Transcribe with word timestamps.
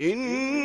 إن 0.00 0.63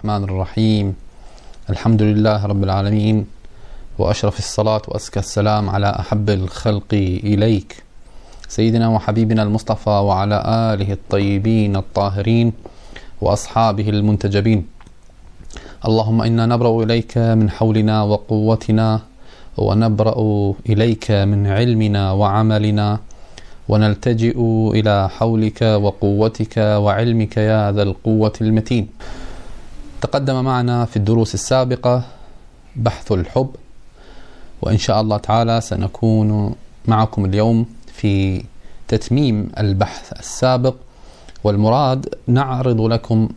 الرحمن 0.00 0.24
الرحيم. 0.24 0.86
الحمد 1.70 2.02
لله 2.02 2.46
رب 2.46 2.64
العالمين 2.64 3.26
وأشرف 3.98 4.38
الصلاة 4.38 4.82
وأزكى 4.88 5.20
السلام 5.20 5.70
على 5.70 5.90
أحب 6.00 6.30
الخلق 6.30 6.92
إليك. 7.24 7.84
سيدنا 8.48 8.88
وحبيبنا 8.88 9.42
المصطفى 9.42 9.90
وعلى 9.90 10.38
آله 10.72 10.92
الطيبين 10.92 11.76
الطاهرين 11.76 12.52
وأصحابه 13.20 13.88
المنتجبين. 13.88 14.66
اللهم 15.84 16.22
إنا 16.22 16.46
نبرأ 16.46 16.82
إليك 16.84 17.18
من 17.18 17.50
حولنا 17.50 18.02
وقوتنا 18.02 19.00
ونبرأ 19.56 20.18
إليك 20.68 21.10
من 21.10 21.46
علمنا 21.46 22.12
وعملنا 22.12 22.98
ونلتجئ 23.68 24.38
إلى 24.76 25.08
حولك 25.08 25.60
وقوتك 25.62 26.56
وعلمك 26.56 27.36
يا 27.36 27.72
ذا 27.72 27.82
القوة 27.82 28.36
المتين. 28.40 28.88
تقدم 30.00 30.44
معنا 30.44 30.84
في 30.84 30.96
الدروس 30.96 31.34
السابقة 31.34 32.02
بحث 32.76 33.12
الحب 33.12 33.50
وإن 34.62 34.78
شاء 34.78 35.00
الله 35.00 35.16
تعالى 35.16 35.60
سنكون 35.60 36.54
معكم 36.86 37.24
اليوم 37.24 37.66
في 37.92 38.44
تتميم 38.88 39.52
البحث 39.58 40.12
السابق. 40.12 40.74
والمراد 41.44 42.14
نعرض 42.26 42.80
لكم 42.80 43.28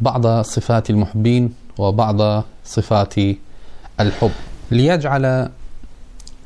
بعض 0.00 0.42
صفات 0.42 0.90
المحبين 0.90 1.54
وبعض 1.78 2.44
صفات 2.64 3.14
الحب. 4.00 4.30
ليجعل 4.70 5.50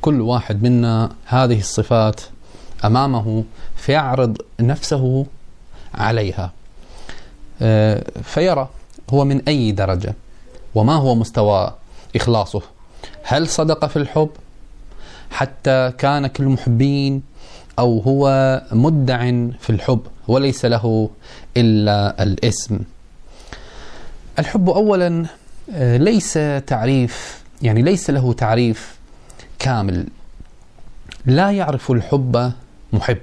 كل 0.01 0.21
واحد 0.21 0.63
منا 0.63 1.09
هذه 1.25 1.59
الصفات 1.59 2.21
أمامه 2.85 3.43
فيعرض 3.75 4.37
نفسه 4.59 5.25
عليها. 5.93 6.51
آه، 7.61 8.03
فيرى 8.23 8.69
هو 9.09 9.25
من 9.25 9.41
أي 9.47 9.71
درجة؟ 9.71 10.13
وما 10.75 10.95
هو 10.95 11.15
مستوى 11.15 11.73
إخلاصه؟ 12.15 12.61
هل 13.23 13.47
صدق 13.47 13.85
في 13.85 13.97
الحب؟ 13.97 14.29
حتى 15.31 15.93
كان 15.97 16.27
كالمحبين 16.27 17.23
أو 17.79 17.99
هو 17.99 18.61
مدع 18.71 19.17
في 19.59 19.69
الحب 19.69 20.01
وليس 20.27 20.65
له 20.65 21.09
إلا 21.57 22.23
الاسم. 22.23 22.79
الحب 24.39 24.69
اولا 24.69 25.25
آه، 25.73 25.97
ليس 25.97 26.39
تعريف 26.67 27.43
يعني 27.61 27.81
ليس 27.81 28.09
له 28.09 28.33
تعريف 28.33 28.97
كامل. 29.59 30.07
لا 31.25 31.51
يعرف 31.51 31.91
الحب 31.91 32.51
محب 32.93 33.17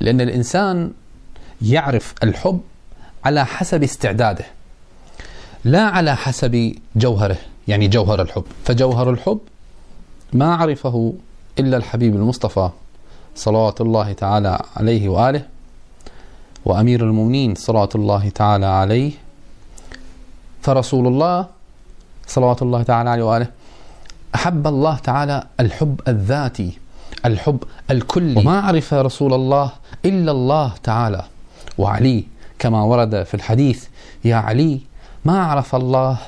لأن 0.00 0.20
الإنسان 0.20 0.92
يعرف 1.62 2.14
الحب 2.22 2.60
على 3.24 3.46
حسب 3.46 3.82
استعداده. 3.82 4.44
لا 5.64 5.82
على 5.82 6.16
حسب 6.16 6.74
جوهره 6.96 7.36
يعني 7.68 7.88
جوهر 7.88 8.22
الحب. 8.22 8.44
فجوهر 8.64 9.10
الحب 9.10 9.38
ما 10.32 10.54
عرفه 10.54 11.12
إلا 11.58 11.76
الحبيب 11.76 12.16
المصطفى 12.16 12.70
صلوات 13.36 13.80
الله 13.80 14.12
تعالى 14.12 14.62
عليه 14.76 15.08
وآله 15.08 15.42
وأمير 16.64 17.04
المؤمنين 17.04 17.54
صلوات 17.54 17.96
الله 17.96 18.28
تعالى 18.28 18.66
عليه 18.66 19.12
فرسول 20.62 21.06
الله 21.06 21.46
صلوات 22.26 22.62
الله 22.62 22.82
تعالى 22.82 23.10
عليه 23.10 23.22
وآله. 23.22 23.46
أحب 24.34 24.66
الله 24.66 24.96
تعالى 24.96 25.46
الحب 25.60 26.00
الذاتي 26.08 26.78
الحب 27.26 27.62
الكلي. 27.90 28.40
وما 28.40 28.60
عرف 28.60 28.94
رسول 28.94 29.34
الله 29.34 29.70
إلا 30.04 30.32
الله 30.32 30.72
تعالى. 30.82 31.24
وعلي 31.78 32.24
كما 32.58 32.82
ورد 32.82 33.22
في 33.22 33.34
الحديث 33.34 33.84
يا 34.24 34.36
علي 34.36 34.80
ما 35.24 35.42
عرف 35.42 35.74
الله 35.74 36.18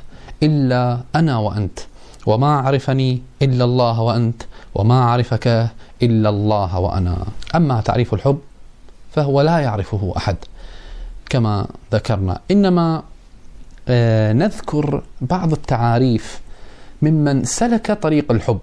إلا 0.43 1.01
أنا 1.15 1.39
وأنت 1.39 1.79
وما 2.27 2.61
عرفني 2.61 3.23
إلا 3.43 3.65
الله 3.65 4.01
وأنت 4.01 4.43
وما 4.75 5.05
عرفك 5.05 5.69
إلا 6.03 6.29
الله 6.29 6.79
وأنا. 6.79 7.27
أما 7.55 7.81
تعريف 7.81 8.15
الحب 8.15 8.39
فهو 9.13 9.41
لا 9.41 9.59
يعرفه 9.59 10.13
أحد 10.17 10.37
كما 11.29 11.67
ذكرنا. 11.93 12.41
إنما 12.51 13.03
آه، 13.89 14.33
نذكر 14.33 15.03
بعض 15.21 15.53
التعاريف 15.53 16.41
ممن 17.03 17.45
سلك 17.45 17.93
طريق 17.93 18.33
الحب. 18.33 18.61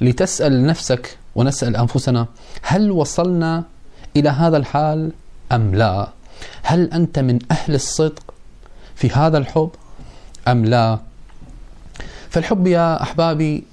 لتسأل 0.00 0.66
نفسك 0.66 1.18
ونسأل 1.34 1.76
أنفسنا 1.76 2.26
هل 2.62 2.90
وصلنا 2.90 3.64
إلى 4.16 4.28
هذا 4.28 4.56
الحال 4.56 5.12
أم 5.52 5.74
لا؟ 5.74 6.08
هل 6.62 6.92
أنت 6.92 7.18
من 7.18 7.38
أهل 7.50 7.74
الصدق 7.74 8.34
في 9.00 9.10
هذا 9.10 9.38
الحب 9.38 9.70
أم 10.48 10.64
لا؟ 10.64 10.98
فالحب 12.30 12.66
يا 12.66 13.02
أحبابي 13.02 13.64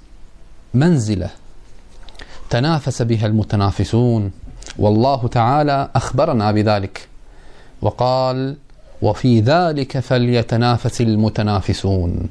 منزلة 0.73 1.29
تنافس 2.49 3.01
بها 3.01 3.25
المتنافسون 3.25 4.31
والله 4.77 5.27
تعالى 5.27 5.89
أخبرنا 5.95 6.51
بذلك 6.51 7.07
وقال 7.81 8.55
وفي 9.01 9.39
ذلك 9.39 9.99
فليتنافس 9.99 11.01
المتنافسون. 11.01 12.29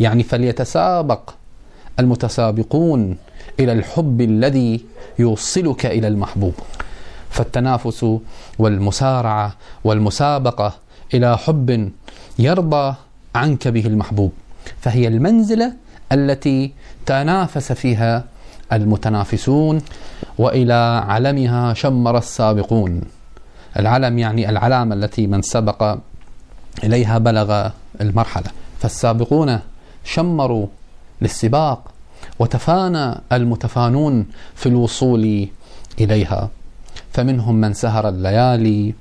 يعني 0.00 0.22
فليتسابق 0.22 1.34
المتسابقون 1.98 3.16
إلى 3.60 3.72
الحب 3.72 4.20
الذي 4.20 4.84
يوصلك 5.18 5.86
إلى 5.86 6.08
المحبوب. 6.08 6.54
فالتنافس 7.30 8.06
والمسارعة 8.58 9.56
والمسابقة 9.84 10.74
إلى 11.14 11.38
حب 11.38 11.90
يرضى 12.38 12.94
عنك 13.34 13.68
به 13.68 13.86
المحبوب. 13.86 14.32
فهي 14.80 15.08
المنزلة 15.08 15.72
التي 16.12 16.72
تنافس 17.06 17.72
فيها 17.72 18.24
المتنافسون 18.72 19.82
وإلى 20.38 21.04
علمها 21.08 21.74
شمر 21.74 22.18
السابقون. 22.18 23.00
العلم 23.76 24.18
يعني 24.18 24.48
العلامة 24.50 24.94
التي 24.94 25.26
من 25.26 25.42
سبق 25.42 25.96
إليها 26.84 27.18
بلغ 27.18 27.70
المرحلة. 28.00 28.50
فالسابقون 28.78 29.58
شمروا 30.04 30.66
للسباق 31.22 31.90
وتفانى 32.38 33.14
المتفانون 33.32 34.26
في 34.54 34.68
الوصول 34.68 35.48
إليها. 36.00 36.48
فمنهم 37.12 37.54
من 37.54 37.74
سهر 37.74 38.08
الليالي 38.08 38.94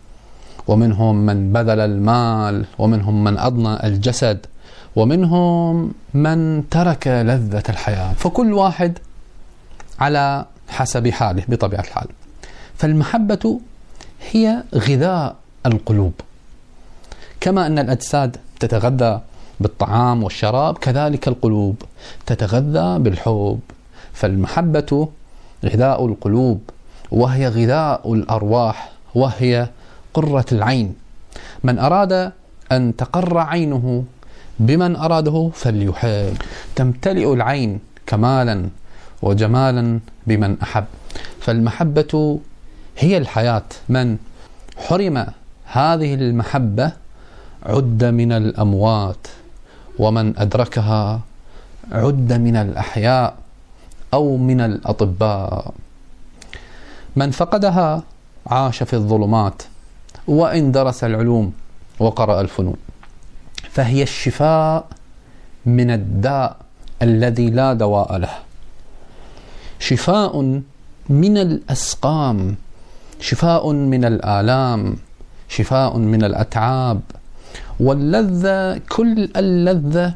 ومنهم 0.69 1.16
من 1.25 1.53
بذل 1.53 1.80
المال 1.80 2.56
ومنهم 2.78 3.24
من 3.24 3.35
أضنى 3.38 3.74
الجسد 3.88 4.40
ومنهم 4.96 5.94
من 6.13 6.69
ترك 6.69 7.07
لذة 7.07 7.63
الحياة. 7.69 8.13
فكل 8.13 8.54
واحد 8.54 8.94
على 10.00 10.45
حسب 10.69 11.07
حاله 11.07 11.44
بطبيعة 11.48 11.81
الحال. 11.81 12.07
فالمحبة 12.77 13.60
هي 14.31 14.63
غذاء 14.75 15.36
القلوب. 15.66 16.13
كما 17.42 17.68
أن 17.68 17.80
الأجساد 17.80 18.38
تتغذى 18.60 19.21
بالطعام 19.60 20.24
والشراب 20.24 20.77
كذلك 20.77 21.27
القلوب 21.27 21.75
تتغذى 22.25 23.00
بالحب. 23.00 23.60
فالمحبة 24.13 25.10
غذاء 25.66 26.06
القلوب 26.06 26.60
وهي 27.12 27.48
غذاء 27.48 28.13
الأرواح 28.13 28.92
وهي 29.16 29.69
قرة 30.13 30.45
العين. 30.51 30.95
من 31.63 31.79
أراد 31.79 32.31
أن 32.71 32.95
تقر 32.95 33.38
عينه 33.38 34.03
بمن 34.59 34.95
أراده 34.95 35.50
فليحب 35.53 36.38
تمتلئ 36.75 37.33
العين 37.33 37.79
كمالا 38.07 38.69
وجمالا 39.21 40.00
بمن 40.27 40.61
أحب. 40.61 40.85
فالمحبة 41.39 42.39
هي 42.97 43.17
الحياة. 43.17 43.69
من 43.89 44.17
حرم 44.77 45.25
هذه 45.65 46.13
المحبة 46.13 46.91
عد 47.65 48.03
من 48.03 48.31
الأموات 48.31 49.27
ومن 50.00 50.38
أدركها 50.38 51.19
عد 51.91 52.33
من 52.33 52.56
الأحياء 52.56 53.35
أو 54.13 54.38
من 54.38 54.61
الأطباء. 54.61 55.73
من 57.15 57.31
فقدها 57.31 58.03
عاش 58.47 58.83
في 58.83 58.94
الظلمات 58.94 59.61
وإن 60.27 60.71
درس 60.71 61.03
العلوم 61.03 61.53
وقرأ 62.00 62.41
الفنون. 62.41 62.77
فهي 63.69 64.03
الشفاء 64.03 64.88
من 65.65 65.91
الداء 65.91 66.57
الذي 67.01 67.50
لا 67.50 67.73
دواء 67.73 68.17
له. 68.17 68.35
شفاء 69.79 70.61
من 71.09 71.38
الأسقام 71.38 72.56
شفاء 73.19 73.71
من 73.71 74.06
الآلام 74.06 74.95
شفاء 75.50 75.97
من 75.97 76.23
الأتعاب. 76.23 77.01
واللذة 77.79 78.77
كل 78.77 79.29
اللذة 79.35 80.13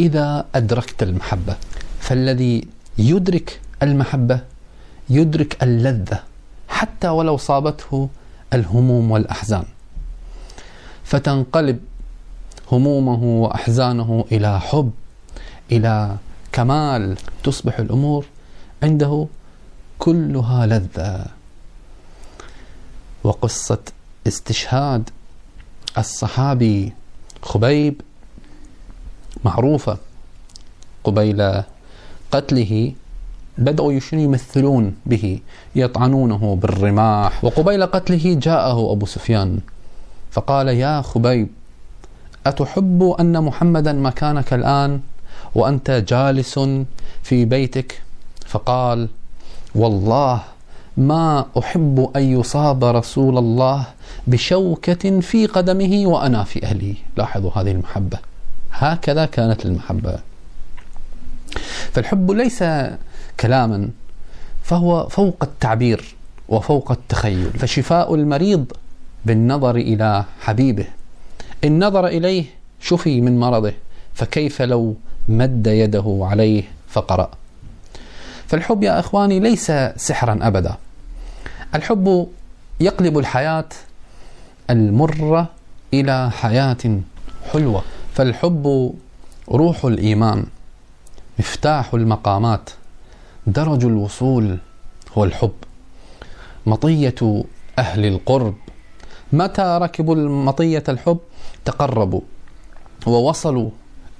إذا 0.00 0.44
أدركت 0.54 1.02
المحبة. 1.02 1.56
فالذي 2.00 2.68
يدرك 2.98 3.60
المحبة 3.82 4.40
يدرك 5.10 5.62
اللذة. 5.62 6.18
حتى 6.68 7.08
ولو 7.08 7.36
صابته 7.36 8.08
الهموم 8.52 9.10
والأحزان. 9.10 9.64
فتنقلب 11.04 11.80
همومه 12.72 13.22
وأحزانه 13.42 14.24
إلى 14.32 14.60
حب 14.60 14.90
إلى 15.72 16.16
كمال 16.52 17.16
تصبح 17.44 17.78
الأمور 17.78 18.26
عنده 18.82 19.26
كلها 19.98 20.66
لذة. 20.66 21.26
وقصة 23.24 23.78
استشهاد 24.26 25.10
الصحابي 25.98 26.92
خبيب 27.42 28.00
معروفة 29.44 29.98
قبيل 31.04 31.62
قتله 32.32 32.92
بدأوا 33.58 33.92
يمثلون 34.12 34.94
به 35.06 35.40
يطعنونه 35.76 36.58
بالرماح. 36.62 37.44
وقبيل 37.44 37.86
قتله 37.86 38.34
جاءه 38.34 38.92
أبو 38.92 39.06
سفيان 39.06 39.58
فقال 40.30 40.68
يا 40.68 41.02
خبيب 41.02 41.48
أتحب 42.46 43.16
أن 43.20 43.42
محمدا 43.44 43.92
مكانك 43.92 44.52
الآن؟ 44.54 45.00
وأنت 45.54 45.90
جالس 45.90 46.60
في 47.22 47.44
بيتك؟ 47.44 48.02
فقال 48.46 49.08
والله 49.74 50.40
ما 50.96 51.46
أحب 51.58 52.10
أن 52.16 52.22
يصاب 52.22 52.84
رسول 52.84 53.38
الله 53.38 53.86
بشوكة 54.26 55.20
في 55.20 55.46
قدمه 55.46 56.06
وأنا 56.06 56.44
في 56.44 56.64
أهلي. 56.66 56.94
لاحظوا 57.16 57.50
هذه 57.54 57.70
المحبة. 57.70 58.18
هكذا 58.72 59.26
كانت 59.26 59.66
المحبة. 59.66 60.18
فالحب 61.92 62.30
ليس 62.30 62.64
كلاما 63.40 63.88
فهو 64.62 65.08
فوق 65.08 65.36
التعبير 65.42 66.14
وفوق 66.48 66.90
التخيل. 66.90 67.50
فشفاء 67.50 68.14
المريض 68.14 68.72
بالنظر 69.24 69.76
إلى 69.76 70.24
حبيبه. 70.40 70.86
إن 71.64 71.84
نظر 71.84 72.06
إليه 72.06 72.44
شفي 72.80 73.20
من 73.20 73.40
مرضه 73.40 73.72
فكيف 74.14 74.62
لو 74.62 74.94
مد 75.28 75.66
يده 75.66 76.18
عليه 76.22 76.62
فقرأ. 76.88 77.30
فالحب 78.46 78.82
يا 78.82 79.00
إخواني 79.00 79.40
ليس 79.40 79.72
سحرا 79.96 80.38
أبدا. 80.42 80.76
الحب 81.74 82.28
يقلب 82.80 83.18
الحياة 83.18 83.68
المرة 84.70 85.48
إلى 85.94 86.30
حياة 86.30 87.00
حلوة. 87.52 87.82
فالحب 88.14 88.94
روح 89.48 89.84
الإيمان 89.84 90.44
مفتاح 91.38 91.94
المقامات. 91.94 92.70
درج 93.50 93.84
الوصول 93.84 94.58
هو 95.18 95.24
الحب. 95.24 95.52
مطية 96.66 97.44
أهل 97.78 98.04
القرب. 98.06 98.54
متى 99.32 99.78
ركبوا 99.82 100.14
مطية 100.44 100.84
الحب؟ 100.88 101.18
تقربوا 101.64 102.20
ووصلوا 103.06 103.70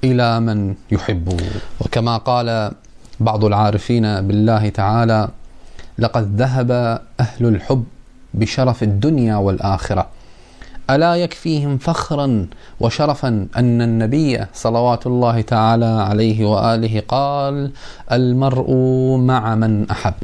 إلى 0.05 0.41
من 0.41 0.75
يحبوا 0.91 1.39
وكما 1.81 2.17
قال 2.17 2.73
بعض 3.21 3.45
العارفين 3.45 4.21
بالله 4.27 4.69
تعالى 4.69 5.29
لقد 5.99 6.37
ذهب 6.37 6.71
أهل 7.21 7.47
الحب 7.47 7.85
بشرف 8.35 8.83
الدنيا 8.83 9.37
والآخرة. 9.37 10.09
ألا 10.95 11.17
يكفيهم 11.17 11.79
فخرا 11.79 12.47
وشرفا 12.81 13.47
أن 13.57 13.83
النبي 13.83 14.47
صلوات 14.55 15.07
الله 15.07 15.41
تعالى 15.41 15.87
عليه 15.87 16.45
وآله 16.45 17.03
قال 17.09 17.71
المرء 18.13 18.71
مع 19.17 19.55
من 19.55 19.91
أحب. 19.91 20.15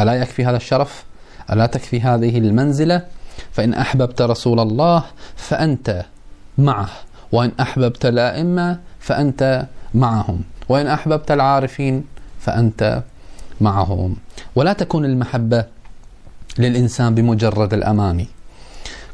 ألا 0.00 0.14
يكفي 0.14 0.44
هذا 0.44 0.56
الشرف؟ 0.56 1.04
ألا 1.52 1.66
تكفي 1.66 2.00
هذه 2.00 2.38
المنزلة؟ 2.38 3.02
فإن 3.52 3.74
أحببت 3.74 4.22
رسول 4.22 4.60
الله 4.60 5.04
فأنت 5.36 6.04
معه 6.58 6.88
وإن 7.32 7.52
أحببت 7.60 8.06
الأئمة 8.06 8.78
فأنت 9.00 9.66
معهم 9.94 10.40
وإن 10.68 10.86
أحببت 10.86 11.30
العارفين 11.30 12.04
فأنت 12.40 13.02
معهم. 13.60 14.16
ولا 14.56 14.72
تكون 14.72 15.04
المحبة 15.04 15.64
للإنسان 16.58 17.14
بمجرد 17.14 17.74
الأماني. 17.74 18.28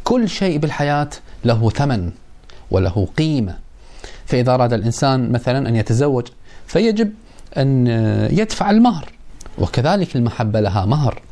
كل 0.09 0.29
شيء 0.29 0.59
بالحياة 0.59 1.11
له 1.45 1.71
ثمن 1.71 2.11
وله 2.71 3.09
قيمة. 3.19 3.59
فإذا 4.27 4.55
أراد 4.55 4.73
الإنسان 4.73 5.33
مثلا 5.33 5.69
أن 5.69 5.77
يتزوج 5.77 6.27
فيجب 6.67 7.13
أن 7.57 7.87
يدفع 8.33 8.71
المهر 8.71 9.13
وكذلك 9.59 10.17
المحبة 10.17 10.61
لها 10.61 10.87
مهر. 10.87 11.23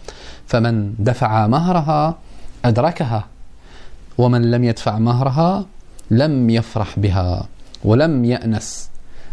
فمن 0.46 0.94
دفع 0.98 1.46
مهرها 1.46 2.18
أدركها 2.64 3.24
ومن 4.18 4.50
لم 4.50 4.64
يدفع 4.64 4.98
مهرها 4.98 5.66
لم 6.10 6.50
يفرح 6.50 6.98
بها 6.98 7.48
ولم 7.84 8.24
يأنس 8.24 8.90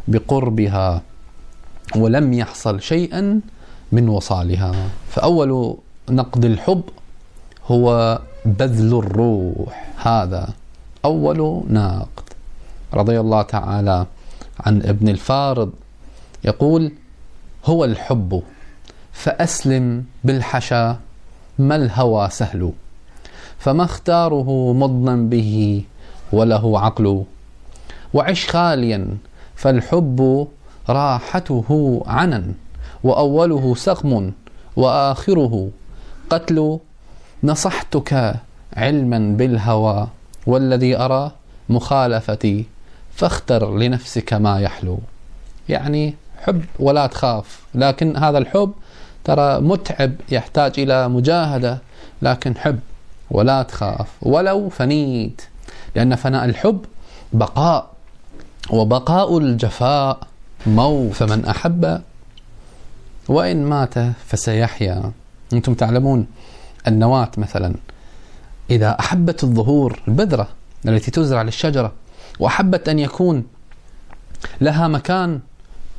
بقربها 0.07 1.01
ولم 1.95 2.33
يحصل 2.33 2.81
شيئا 2.81 3.41
من 3.91 4.09
وصالها. 4.09 4.71
فأول 5.09 5.77
نقد 6.09 6.45
الحب 6.45 6.83
هو 7.67 8.19
بذل 8.45 8.93
الروح. 8.99 9.91
هذا 9.97 10.49
أول 11.05 11.63
ناقد. 11.69 12.23
رضي 12.93 13.19
الله 13.19 13.41
تعالى 13.41 14.05
عن 14.59 14.81
ابن 14.81 15.09
الفارض. 15.09 15.71
يقول 16.43 16.91
هو 17.65 17.85
الحب 17.85 18.43
فأسلم 19.13 20.05
بالحشا 20.23 21.00
ما 21.59 21.75
الهوى 21.75 22.29
سهل 22.29 22.71
فما 23.59 23.83
اختاره 23.83 24.73
مضنا 24.73 25.15
به 25.15 25.83
وله 26.31 26.79
عقل 26.79 27.23
وعش 28.13 28.50
خاليا 28.50 29.17
فالحب 29.55 30.47
راحته 30.89 32.01
عنا 32.07 32.43
وأوله 33.03 33.75
سقم 33.75 34.31
وآخره 34.75 35.69
قتل 36.29 36.79
نصحتك 37.43 38.35
علما 38.73 39.38
بالهوى 39.38 40.07
والذي 40.47 40.97
أرى 40.97 41.31
مخالفتي 41.69 42.65
فاختر 43.15 43.77
لنفسك 43.77 44.33
ما 44.33 44.59
يحلو. 44.59 45.00
يعني 45.69 46.15
حب 46.41 46.65
ولا 46.79 47.07
تخاف 47.07 47.59
لكن 47.75 48.17
هذا 48.17 48.38
الحب 48.38 48.73
ترى 49.23 49.59
متعب 49.59 50.12
يحتاج 50.31 50.73
إلى 50.77 51.07
مجاهدة 51.07 51.77
لكن 52.21 52.57
حب 52.57 52.79
ولا 53.31 53.63
تخاف. 53.63 54.07
ولو 54.21 54.69
فنيت 54.69 55.41
لأن 55.95 56.15
فناء 56.15 56.45
الحب 56.45 56.85
بقاء 57.33 57.89
وبقاء 58.69 59.38
الجفاء 59.38 60.19
موت. 60.65 61.13
فمن 61.13 61.45
أحب 61.45 62.01
وإن 63.27 63.65
مات 63.65 63.93
فسيحيا. 64.25 65.12
أنتم 65.53 65.73
تعلمون 65.73 66.27
النواة 66.87 67.31
مثلا. 67.37 67.75
إذا 68.69 68.99
أحبت 68.99 69.43
الظهور 69.43 70.01
البذرة 70.07 70.47
التي 70.85 71.11
تزرع 71.11 71.41
للشجرة 71.41 71.91
وأحبت 72.39 72.89
أن 72.89 72.99
يكون 72.99 73.43
لها 74.61 74.87
مكان 74.87 75.39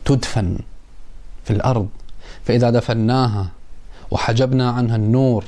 تدفن 0.04 0.58
في 1.44 1.52
الأرض. 1.52 1.88
فإذا 2.44 2.70
دفناها 2.70 3.48
وحجبنا 4.10 4.70
عنها 4.70 4.96
النور 4.96 5.44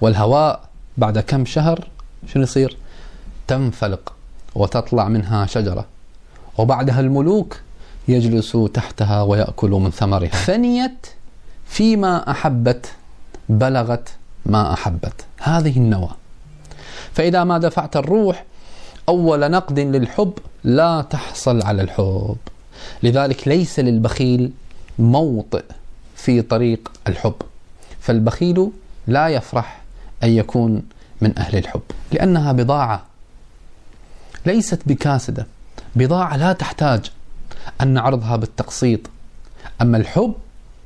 والهواء 0.00 0.68
بعد 0.96 1.18
كم 1.18 1.44
شهر 1.44 1.88
شنو 2.26 2.42
يصير؟ 2.42 2.76
تنفلق 3.46 4.12
وتطلع 4.54 5.08
منها 5.08 5.46
شجرة. 5.46 5.86
وبعدها 6.58 7.00
الملوك 7.00 7.60
يجلسوا 8.08 8.68
تحتها 8.68 9.22
ويأكلوا 9.22 9.80
من 9.80 9.90
ثمرها. 9.90 10.28
فنيت 10.28 11.06
فيما 11.66 12.30
أحبت 12.30 12.92
بلغت 13.48 14.08
ما 14.48 14.72
أحبت. 14.72 15.24
هذه 15.38 15.76
النوى. 15.76 16.10
فإذا 17.12 17.44
ما 17.44 17.58
دفعت 17.58 17.96
الروح 17.96 18.44
أول 19.08 19.50
نقد 19.50 19.78
للحب 19.78 20.32
لا 20.64 21.02
تحصل 21.02 21.62
على 21.62 21.82
الحب. 21.82 22.36
لذلك 23.02 23.48
ليس 23.48 23.80
للبخيل 23.80 24.52
موطئ 24.98 25.64
في 26.16 26.42
طريق 26.42 26.92
الحب. 27.06 27.34
فالبخيل 28.00 28.70
لا 29.06 29.28
يفرح 29.28 29.82
أن 30.22 30.28
يكون 30.28 30.82
من 31.20 31.38
أهل 31.38 31.58
الحب. 31.58 31.82
لأنها 32.12 32.52
بضاعة. 32.52 33.02
ليست 34.46 34.80
بكاسدة. 34.86 35.46
بضاعة 35.96 36.36
لا 36.36 36.52
تحتاج 36.52 37.10
أن 37.80 37.88
نعرضها 37.88 38.36
بالتقسيط. 38.36 39.00
أما 39.82 39.96
الحب 39.96 40.34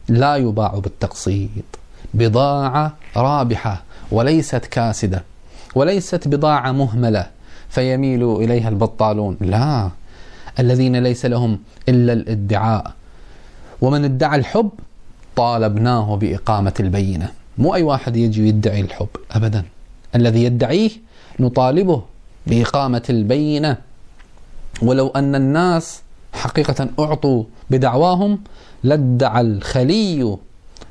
لا 0.09 0.37
يباع 0.37 0.69
بالتقسيط. 0.79 1.82
بضاعة 2.15 2.97
رابحة 3.17 3.83
وليست 4.11 4.67
كاسدة 4.67 5.23
وليست 5.75 6.29
بضاعة 6.29 6.73
مهملة 6.73 7.27
فيميل 7.69 8.37
إليها 8.37 8.69
البطالون. 8.69 9.37
لا 9.41 9.91
الذين 10.59 10.97
ليس 10.97 11.27
لهم 11.27 11.59
إلا 11.89 12.13
الادعاء. 12.13 12.93
ومن 13.81 14.05
ادعى 14.05 14.39
الحب 14.39 14.71
طالبناه 15.37 16.17
بإقامة 16.17 16.75
البينة. 16.81 17.31
مو 17.59 17.75
أي 17.75 17.83
واحد 17.83 18.17
يجي 18.17 18.49
يدعي 18.49 18.81
الحب 18.81 19.09
أبدا. 19.31 19.65
الذي 20.15 20.45
يدعيه 20.45 20.91
نطالبه 21.41 22.03
بإقامة 22.47 23.03
البينة. 23.11 23.77
ولو 24.83 25.09
أن 25.09 25.35
الناس 25.35 26.03
حقيقة 26.33 26.89
أعطوا 26.99 27.45
بدعواهم 27.71 28.39
لادعى 28.85 29.41
الخلي 29.41 30.37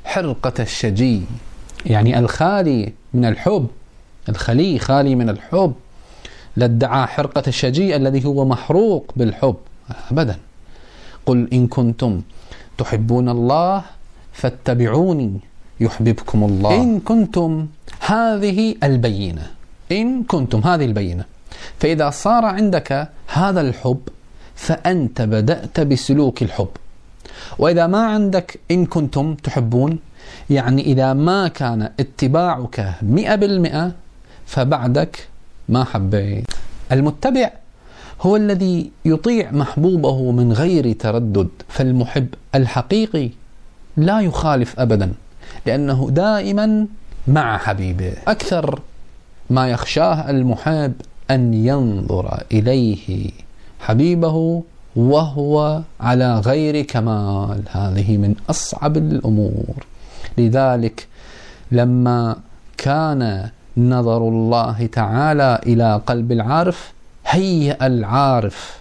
حرقة 0.04 0.62
الشجي 0.62 1.22
يعني 1.86 2.18
الخالي 2.18 2.92
من 3.14 3.24
الحب 3.24 3.66
الخلي 4.28 4.78
خالي 4.78 5.14
من 5.14 5.28
الحب 5.28 5.72
لادعى 6.56 7.06
حرقة 7.06 7.42
الشجي 7.46 7.96
الذي 7.96 8.24
هو 8.24 8.44
محروق 8.44 9.12
بالحب 9.16 9.56
أبدا. 10.10 10.36
قل 11.26 11.48
إن 11.52 11.66
كنتم 11.66 12.22
تحبون 12.78 13.28
الله 13.28 13.82
فاتبعوني 14.32 15.40
يحببكم 15.80 16.44
الله. 16.44 16.82
إن 16.82 17.00
كنتم 17.00 17.66
هذه 18.00 18.74
البينة 18.82 19.50
إن 19.92 20.22
كنتم 20.22 20.60
هذه 20.60 20.84
البينة. 20.84 21.24
فإذا 21.78 22.10
صار 22.10 22.44
عندك 22.44 23.08
هذا 23.26 23.60
الحب 23.60 24.00
فأنت 24.54 25.22
بدأت 25.22 25.80
بسلوك 25.80 26.42
الحب. 26.42 26.68
وإذا 27.58 27.86
ما 27.86 28.06
عندك 28.06 28.60
إن 28.70 28.86
كنتم 28.86 29.34
تحبون 29.34 29.98
يعني 30.50 30.82
إذا 30.82 31.12
ما 31.12 31.48
كان 31.48 31.90
اتباعك 32.00 32.94
مئة 33.02 33.34
بالمئة 33.34 33.92
فبعدك 34.46 35.28
ما 35.68 35.84
حبيت. 35.84 36.44
المتبع 36.92 37.50
هو 38.20 38.36
الذي 38.36 38.90
يطيع 39.04 39.50
محبوبه 39.50 40.30
من 40.30 40.52
غير 40.52 40.92
تردد 40.92 41.48
فالمحب 41.68 42.28
الحقيقي 42.54 43.30
لا 43.96 44.20
يخالف 44.20 44.80
ابدا 44.80 45.12
لأنه 45.66 46.08
دائما 46.10 46.86
مع 47.28 47.58
حبيبه. 47.58 48.12
أكثر 48.26 48.80
ما 49.50 49.68
يخشاه 49.68 50.30
المحب 50.30 50.92
أن 51.30 51.54
ينظر 51.54 52.42
إليه 52.52 53.30
حبيبه 53.80 54.62
وهو 54.96 55.80
على 56.00 56.38
غير 56.38 56.82
كمال. 56.82 57.62
هذه 57.70 58.16
من 58.16 58.34
أصعب 58.50 58.96
الأمور. 58.96 59.86
لذلك 60.38 61.06
لما 61.72 62.36
كان 62.78 63.48
نظر 63.76 64.28
الله 64.28 64.86
تعالى 64.86 65.60
إلى 65.66 66.00
قلب 66.06 66.32
العارف 66.32 66.92
هيأ 67.26 67.86
العارف 67.86 68.80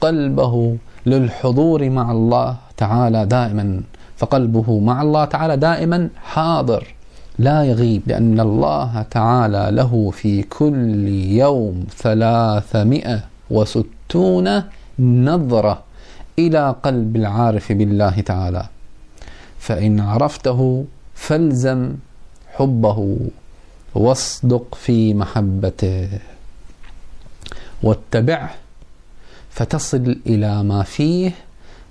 قلبه 0.00 0.76
للحضور 1.06 1.90
مع 1.90 2.10
الله 2.10 2.56
تعالى 2.76 3.26
دائما. 3.26 3.80
فقلبه 4.16 4.78
مع 4.78 5.02
الله 5.02 5.24
تعالى 5.24 5.56
دائما 5.56 6.08
حاضر 6.22 6.94
لا 7.38 7.64
يغيب 7.64 8.02
لأن 8.06 8.40
الله 8.40 9.02
تعالى 9.10 9.68
له 9.70 10.10
في 10.10 10.42
كل 10.42 11.08
يوم 11.42 11.86
ثلاثمائة 11.98 13.20
وستون 13.50 14.62
نظرة 15.00 15.82
إلى 16.38 16.76
قلب 16.82 17.16
العارف 17.16 17.72
بالله 17.72 18.20
تعالى. 18.20 18.66
فإن 19.58 20.00
عرفته 20.00 20.84
فالزم 21.14 21.92
حبه 22.54 23.18
واصدق 23.94 24.74
في 24.74 25.14
محبته. 25.14 26.08
واتبعه 27.82 28.50
فتصل 29.50 30.16
إلى 30.26 30.62
ما 30.62 30.82
فيه 30.82 31.32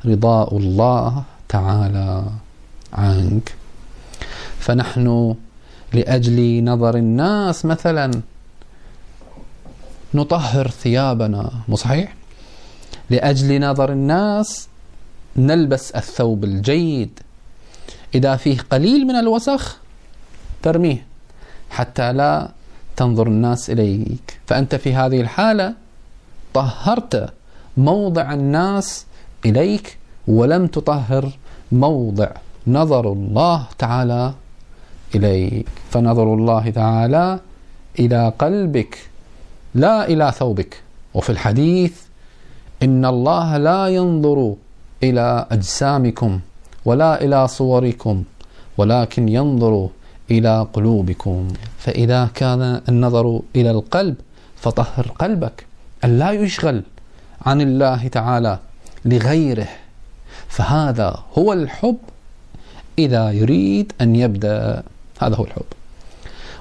رضاء 0.05 0.57
الله 0.57 1.23
تعالى 1.49 2.23
عنك. 2.93 3.55
فنحن 4.59 5.35
لأجل 5.93 6.63
نظر 6.63 6.95
الناس 6.95 7.65
مثلا 7.65 8.11
نطهر 10.13 10.67
ثيابنا 10.67 11.51
مو 11.67 11.75
صحيح؟ 11.75 12.16
لأجل 13.09 13.61
نظر 13.61 13.91
الناس 13.91 14.67
نلبس 15.35 15.91
الثوب 15.91 16.43
الجيد. 16.43 17.19
إذا 18.15 18.35
فيه 18.35 18.57
قليل 18.69 19.07
من 19.07 19.15
الوسخ 19.15 19.77
ترميه 20.63 21.05
حتى 21.69 22.13
لا 22.13 22.51
تنظر 22.95 23.27
الناس 23.27 23.69
إليك. 23.69 24.39
فأنت 24.47 24.75
في 24.75 24.95
هذه 24.95 25.21
الحالة 25.21 25.73
طهرت 26.53 27.33
موضع 27.77 28.33
الناس 28.33 29.05
إليك 29.45 29.97
ولم 30.27 30.67
تطهر 30.67 31.31
موضع 31.71 32.29
نظر 32.67 33.11
الله 33.11 33.67
تعالى 33.77 34.33
إليك. 35.15 35.67
فنظر 35.91 36.33
الله 36.33 36.69
تعالى 36.69 37.39
إلى 37.99 38.33
قلبك 38.39 38.97
لا 39.75 40.07
إلى 40.07 40.31
ثوبك. 40.31 40.83
وفي 41.13 41.29
الحديث 41.29 42.06
إن 42.83 43.05
الله 43.05 43.57
لا 43.57 43.87
ينظر 43.87 44.55
إلى 45.03 45.47
أجسامكم 45.51 46.39
ولا 46.85 47.21
إلى 47.23 47.47
صوركم 47.47 48.23
ولكن 48.77 49.29
ينظر 49.29 49.89
إلى 50.31 50.67
قلوبكم. 50.73 51.47
فإذا 51.77 52.29
كان 52.33 52.81
النظر 52.89 53.41
إلى 53.55 53.71
القلب 53.71 54.15
فطهر 54.55 55.07
قلبك. 55.19 55.65
أن 56.03 56.19
لا 56.19 56.31
يشغل 56.31 56.83
عن 57.45 57.61
الله 57.61 58.07
تعالى 58.07 58.59
لغيره. 59.05 59.67
فهذا 60.47 61.19
هو 61.37 61.53
الحب 61.53 61.97
إذا 62.99 63.31
يريد 63.31 63.93
أن 64.01 64.15
يبدأ. 64.15 64.83
هذا 65.19 65.35
هو 65.35 65.43
الحب. 65.43 65.65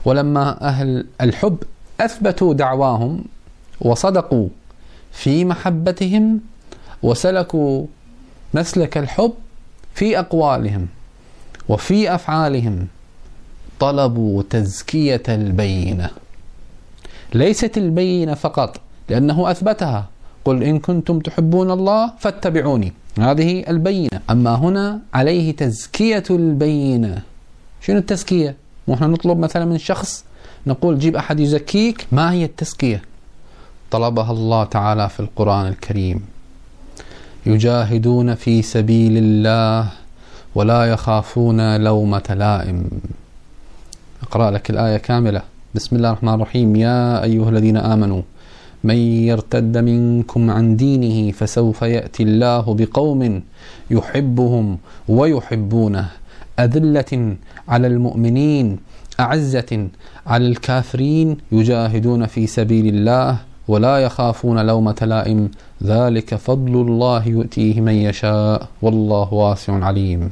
ولما 0.05 0.69
أهل 0.69 1.07
الحب 1.21 1.59
أثبتوا 2.01 2.55
دعواهم 2.55 3.25
وصدقوا 3.81 4.49
في 5.17 5.45
محبتهم 5.45 6.41
وسلكوا 7.03 7.87
مسلك 8.55 8.99
الحب 8.99 9.33
في 9.95 10.19
أقوالهم 10.19 10.87
وفي 11.69 12.15
أفعالهم 12.15 12.87
طلبوا 13.81 14.43
تزكية 14.51 15.23
البينة. 15.29 16.11
ليست 17.35 17.79
البينة 17.79 18.35
فقط 18.35 18.81
لأنه 19.09 19.51
أثبتها. 19.51 20.09
قل 20.45 20.63
إن 20.63 20.79
كنتم 20.79 21.19
تحبون 21.19 21.71
الله 21.71 22.13
فاتبعوني. 22.19 22.93
هذه 23.19 23.65
البينة. 23.69 24.21
أما 24.31 24.55
هنا 24.55 25.01
عليه 25.15 25.57
تزكية 25.57 26.25
البينة. 26.31 27.23
شنو 27.81 27.99
التزكية؟ 27.99 28.57
ونحن 28.89 29.05
نطلب 29.05 29.39
مثلا 29.39 29.65
من 29.65 29.79
شخص 29.79 30.25
نقول 30.67 30.99
جيب 30.99 31.17
أحد 31.17 31.41
يزكيك؟ 31.41 32.07
ما 32.13 32.33
هي 32.33 32.45
التزكية؟ 32.45 33.03
طلبها 33.91 34.33
الله 34.33 34.65
تعالى 34.65 35.09
في 35.09 35.21
القرآن 35.21 35.67
الكريم. 35.67 36.21
يجاهدون 37.47 38.35
في 38.35 38.63
سبيل 38.63 39.17
الله 39.17 39.89
ولا 40.55 40.85
يخافون 40.85 41.77
لومة 41.77 42.29
لائم. 42.31 42.91
أقرأ 44.23 44.51
لك 44.51 44.71
الآية 44.71 44.97
كاملة. 44.97 45.43
بسم 45.75 45.97
الله 45.97 46.11
الرحمن 46.11 46.35
الرحيم. 46.35 46.77
يا 46.77 47.23
أيها 47.23 47.51
الذين 47.51 47.77
آمنوا 47.77 48.23
من 48.85 48.95
يرتد 49.31 49.79
منكم 49.79 50.51
عن 50.51 50.77
دينه 50.77 51.33
فسوف 51.33 51.83
يأتي 51.83 52.23
الله 52.23 52.75
بقوم 52.75 53.43
يحبهم 53.91 54.79
ويحبونه. 55.09 56.09
أذلة 56.59 57.37
على 57.69 57.87
المؤمنين 57.87 58.79
أعزة 59.21 59.89
على 60.27 60.47
الكافرين. 60.47 61.37
يجاهدون 61.53 62.27
في 62.27 62.47
سبيل 62.47 62.87
الله 62.95 63.39
ولا 63.69 63.99
يخافون 63.99 64.67
لومة 64.67 64.97
لائم. 65.03 65.51
ذلك 65.83 66.35
فضل 66.35 66.75
الله 66.75 67.29
يؤتيه 67.29 67.81
من 67.81 67.95
يشاء. 67.95 68.69
والله 68.83 69.35
واسع 69.35 69.85
عليم. 69.85 70.31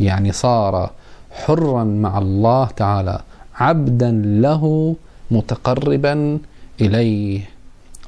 يعني 0.00 0.32
صار 0.32 0.90
حرا 1.30 1.84
مع 1.84 2.18
الله 2.18 2.66
تعالى 2.66 3.20
عبدا 3.54 4.10
له 4.24 4.96
متقربا 5.30 6.38
إليه. 6.80 7.40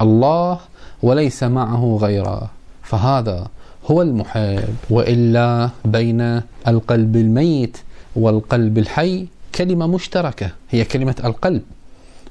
الله 0.01 0.59
وليس 1.03 1.43
معه 1.43 1.99
غيره. 2.01 2.51
فهذا 2.83 3.47
هو 3.91 4.03
المحب 4.03 4.75
وإلا 4.91 5.71
بين 5.85 6.43
القلب 6.69 7.17
الميت 7.17 7.77
والقلب 8.17 8.79
الحي 8.79 9.27
كلمة 9.55 9.87
مشتركة. 9.87 10.51
هي 10.71 10.85
كلمة 10.85 11.15
القلب 11.25 11.63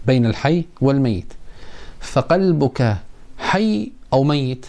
بين 0.07 0.25
الحي 0.25 0.65
والميت. 0.81 1.33
فقلبك 1.99 2.97
حي 3.37 3.91
أو 4.13 4.23
ميت 4.23 4.65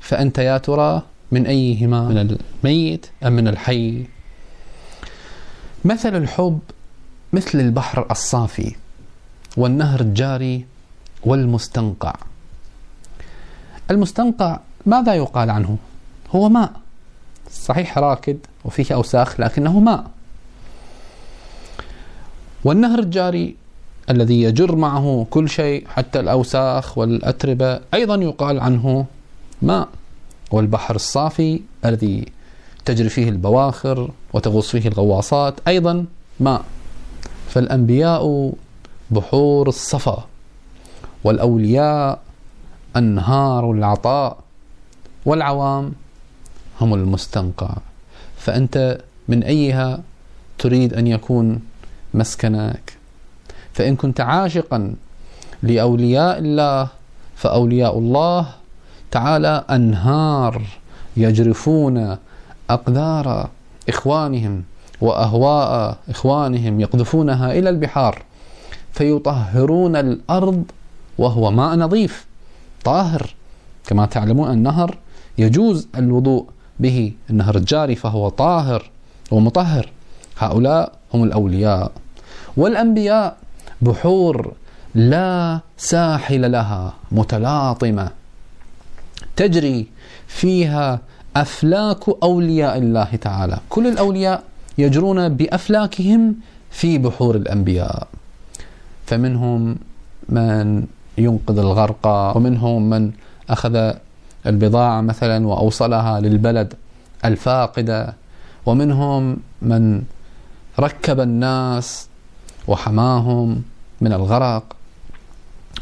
فأنت 0.00 0.38
يا 0.38 0.58
ترى 0.58 1.02
من 1.32 1.46
أيهما؟ 1.46 2.08
من 2.08 2.38
الميت 2.64 3.06
أم 3.24 3.32
من 3.32 3.48
الحي؟ 3.48 4.06
مثل 5.84 6.16
الحب 6.16 6.58
مثل 7.32 7.60
البحر 7.60 8.06
الصافي 8.10 8.74
والنهر 9.56 10.00
الجاري 10.00 10.64
والمستنقع. 11.24 12.14
المستنقع 13.90 14.60
ماذا 14.86 15.14
يقال 15.14 15.50
عنه؟ 15.50 15.76
هو 16.30 16.48
ماء. 16.48 16.72
صحيح 17.50 17.98
راكد 17.98 18.38
وفيه 18.64 18.94
أوساخ 18.94 19.40
لكنه 19.40 19.80
ماء. 19.80 20.10
والنهر 22.64 22.98
الجاري 22.98 23.56
الذي 24.12 24.42
يجر 24.42 24.76
معه 24.76 25.26
كل 25.30 25.48
شيء 25.48 25.88
حتى 25.88 26.20
الأوساخ 26.20 26.98
والأتربة. 26.98 27.80
أيضا 27.94 28.14
يقال 28.14 28.60
عنه 28.60 29.06
ماء 29.62 29.88
والبحر 30.50 30.94
الصافي 30.94 31.60
الذي 31.84 32.26
تجري 32.84 33.08
فيه 33.08 33.28
البواخر 33.28 34.10
وتغوص 34.32 34.70
فيه 34.70 34.88
الغواصات. 34.88 35.54
أيضا 35.68 36.04
ماء. 36.40 36.64
فالأنبياء 37.48 38.52
بحور 39.10 39.68
الصفا 39.68 40.24
والأولياء 41.24 42.20
أنهار 42.96 43.70
العطاء 43.72 44.38
والعوام 45.26 45.92
هم 46.80 46.94
المستنقع. 46.94 47.76
فأنت 48.38 48.98
من 49.28 49.42
أيها 49.42 50.00
تريد 50.58 50.94
أن 50.94 51.06
يكون 51.06 51.60
مسكنك 52.14 53.01
فإن 53.74 53.96
كنت 53.96 54.20
عاشقا 54.20 54.94
لأولياء 55.62 56.38
الله 56.38 56.88
فأولياء 57.36 57.98
الله 57.98 58.46
تعالى 59.10 59.64
أنهار 59.70 60.62
يجرفون 61.16 62.16
أقدار 62.70 63.48
إخوانهم 63.88 64.62
وأهواء 65.00 65.96
إخوانهم 66.08 66.80
يقذفونها 66.80 67.52
إلى 67.52 67.68
البحار 67.70 68.22
فيطهرون 68.92 69.96
الأرض 69.96 70.64
وهو 71.18 71.50
ماء 71.50 71.76
نظيف 71.76 72.26
طاهر. 72.84 73.34
كما 73.86 74.06
تعلمون 74.06 74.50
النهر 74.50 74.96
يجوز 75.38 75.88
الوضوء 75.96 76.46
به 76.80 77.12
النهر 77.30 77.56
الجاري 77.56 77.94
فهو 77.94 78.28
طاهر 78.28 78.90
ومطهر. 79.30 79.90
هؤلاء 80.38 80.92
هم 81.14 81.24
الأولياء. 81.24 81.92
والأنبياء 82.56 83.36
بحور 83.82 84.52
لا 84.94 85.60
ساحل 85.76 86.52
لها 86.52 86.94
متلاطمة. 87.12 88.10
تجري 89.36 89.86
فيها 90.26 91.00
أفلاك 91.36 92.08
أولياء 92.22 92.78
الله 92.78 93.16
تعالى. 93.20 93.58
كل 93.68 93.86
الأولياء 93.86 94.42
يجرون 94.78 95.28
بأفلاكهم 95.28 96.34
في 96.70 96.98
بحور 96.98 97.34
الأنبياء. 97.36 98.06
فمنهم 99.06 99.76
من 100.28 100.86
ينقذ 101.18 101.58
الغرقى 101.58 102.32
ومنهم 102.36 102.90
من 102.90 103.10
أخذ 103.50 103.92
البضاعة 104.46 105.00
مثلا 105.00 105.46
وأوصلها 105.46 106.20
للبلد 106.20 106.74
الفاقدة. 107.24 108.14
ومنهم 108.66 109.36
من 109.62 110.02
ركب 110.78 111.20
الناس 111.20 112.08
وحماهم 112.68 113.62
من 114.02 114.12
الغرق. 114.12 114.76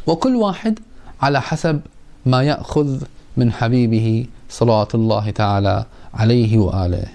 وكل 0.07 0.37
واحد 0.37 0.79
على 1.23 1.41
حسب 1.41 1.81
ما 2.27 2.43
يأخذ 2.43 3.03
من 3.37 3.53
حبيبه 3.53 4.27
صلوات 4.51 4.95
الله 4.95 5.31
تعالى 5.31 5.85
عليه 6.15 6.59
وآله. 6.59 7.07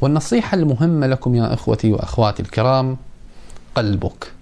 والنصيحة 0.00 0.54
المهمة 0.54 1.06
لكم 1.06 1.34
يا 1.34 1.54
إخوتي 1.54 1.92
وأخواتي 1.92 2.42
الكرام 2.42 2.96
قلبك. 3.74 4.32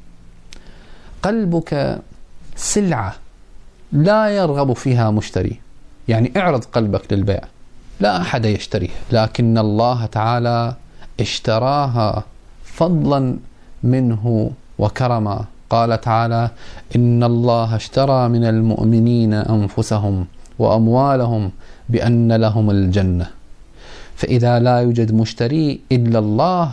قلبك 1.23 1.99
سلعة 2.57 3.15
لا 3.93 4.29
يرغب 4.29 4.73
فيها 4.73 5.11
مشتري. 5.11 5.61
يعني 6.09 6.33
اعرض 6.37 6.65
قلبك 6.65 7.13
للبيع. 7.13 7.41
لا 8.01 8.21
أحد 8.21 8.45
يشتريها 8.45 9.01
لكن 9.13 9.59
الله 9.59 10.07
تعالى 10.07 10.75
اشتراها 11.21 12.25
فضلا 12.65 13.37
منه 13.83 14.51
وكرما 14.79 15.45
قال 15.71 16.01
تعالى 16.01 16.51
إن 16.97 17.25
الله 17.25 17.77
اشترى 17.77 18.29
من 18.29 18.45
المؤمنين 18.45 19.35
أنفسهم 19.35 20.27
وأموالهم 20.59 21.51
بأن 21.89 22.33
لهم 22.33 22.71
الجنة. 22.71 23.31
فإذا 24.17 24.59
لا 24.59 24.81
يوجد 24.81 25.15
مشتري 25.15 25.81
إلا 25.93 26.19
الله 26.19 26.73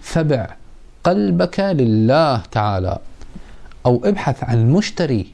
فبع 0.00 0.56
قلبك 1.04 1.60
لله 1.60 2.40
تعالى. 2.52 2.98
أو 3.86 4.02
ابحث 4.04 4.44
عن 4.44 4.70
مشتري 4.70 5.26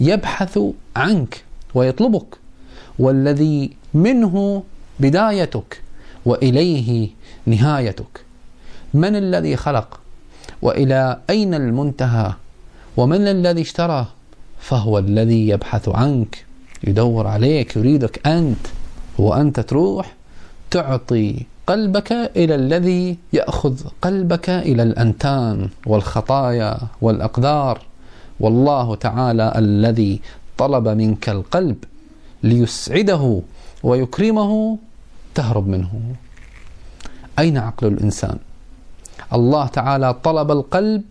يبحث 0.00 0.58
عنك 0.96 1.44
ويطلبك 1.74 2.36
والذي 2.98 3.70
منه 3.94 4.62
بدايتك 5.00 5.82
وإليه 6.24 7.10
نهايتك. 7.46 8.24
من 8.94 9.16
الذي 9.16 9.56
خلق؟ 9.56 10.03
وإلى 10.64 11.18
أين 11.30 11.54
المنتهى؟ 11.54 12.32
ومن 12.96 13.28
الذي 13.28 13.62
اشترى؟ 13.62 14.06
فهو 14.60 14.98
الذي 14.98 15.48
يبحث 15.48 15.88
عنك 15.88 16.44
يدور 16.84 17.26
عليك 17.26 17.76
يريدك 17.76 18.26
أنت 18.26 18.66
وانت 19.18 19.60
تروح 19.60 20.12
تعطي 20.70 21.46
قلبك 21.66 22.12
إلى 22.12 22.54
الذي 22.54 23.16
يأخذ 23.32 23.76
قلبك 24.02 24.50
إلى 24.50 24.82
الأنتان 24.82 25.68
والخطايا 25.86 26.78
والأقدار. 27.00 27.80
والله 28.40 28.94
تعالى 28.94 29.52
الذي 29.56 30.20
طلب 30.58 30.88
منك 30.88 31.28
القلب 31.28 31.76
ليسعده 32.42 33.40
ويكرمه 33.82 34.78
تهرب 35.34 35.68
منه. 35.68 35.92
أين 37.38 37.58
عقل 37.58 37.86
الإنسان؟ 37.86 38.38
الله 39.32 39.66
تعالى 39.66 40.14
طلب 40.24 40.50
القلب 40.50 41.02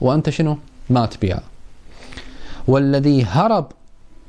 وأنت 0.00 0.30
شنو؟ 0.30 0.58
ما 0.90 1.06
تبيع 1.06 1.38
والذي 2.68 3.24
هرب 3.24 3.66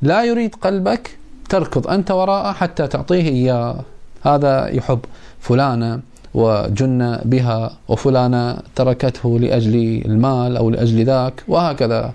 لا 0.02 0.24
يريد 0.24 0.56
قلبك 0.56 1.18
تركض 1.50 1.88
أنت 1.88 2.12
وراءه 2.12 2.52
حتى 2.52 2.88
تعطيه 2.88 3.30
إياه. 3.30 3.84
هذا 4.22 4.68
يحب 4.68 5.00
فلانة 5.40 6.00
وجن 6.34 7.20
بها 7.26 7.78
وفلانة 7.88 8.58
تركته 8.76 9.40
لأجل 9.40 10.02
المال 10.06 10.58
أو 10.58 10.70
لأجل 10.70 11.06
ذاك 11.06 11.44
وهكذا. 11.48 12.14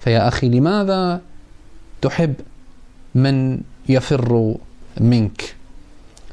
فيا 0.00 0.28
أخي 0.28 0.48
لماذا 0.48 1.20
تحب 2.02 2.34
من 3.14 3.60
يفر 3.88 4.54
منك؟ 5.00 5.54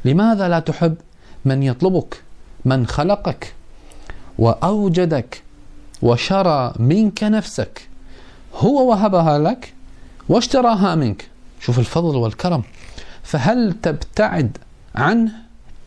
لماذا 0.05 0.49
لا 0.49 0.59
تحب 0.59 0.95
من 1.45 1.63
يطلبك 1.63 2.23
من 2.65 2.87
خلقك؟ 2.87 3.53
وأوجدك 4.41 5.43
وشرى 6.01 6.73
منك 6.79 7.23
نفسك. 7.23 7.89
هو 8.55 8.89
وهبها 8.89 9.39
لك 9.39 9.73
واشتراها 10.29 10.95
منك. 10.95 11.29
شوف 11.59 11.79
الفضل 11.79 12.15
والكرم. 12.15 12.63
فهل 13.23 13.73
تبتعد 13.81 14.57
عنه 14.95 15.31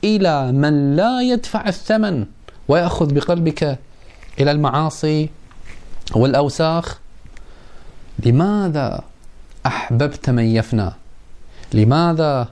إلى 0.04 0.52
من 0.52 0.96
لا 0.96 1.20
يدفع 1.22 1.68
الثمن 1.68 2.26
ويأخذ 2.68 3.14
بقلبك 3.14 3.78
إلى 4.40 4.50
المعاصي 4.50 5.30
والأوساخ؟ 6.14 6.98
لماذا 8.18 9.00
أحببت 9.66 10.30
من 10.30 10.44
يفنى؟ 10.44 10.90
لماذا 11.72 12.48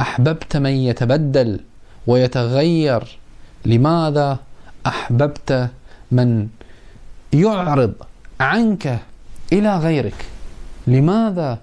أحببت 0.00 0.56
من 0.56 0.70
يتبدل 0.70 1.60
ويتغير؟ 2.06 3.18
لماذا 3.64 4.38
أحببت 4.86 5.70
من 6.12 6.48
يعرض 7.32 7.92
عنك 8.40 8.98
إلى 9.52 9.76
غيرك. 9.76 10.24
لماذا 10.86 11.58